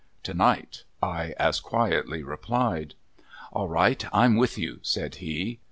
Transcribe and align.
"To 0.23 0.33
night," 0.33 0.83
I 1.03 1.35
as 1.37 1.59
quietly 1.59 2.23
replied. 2.23 2.95
"All 3.53 3.67
right, 3.69 4.03
I'm 4.11 4.35
with 4.35 4.57
you," 4.57 4.79
said 4.81 5.17
he. 5.21 5.59